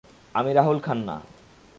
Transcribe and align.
আমি 0.35 0.51
রাহুল 0.53 0.77
খান্না। 0.79 1.15